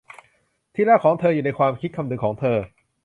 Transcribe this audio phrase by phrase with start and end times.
[0.73, 2.57] ที่รักของเธออยู่ในความคิดคำนึงของเธอ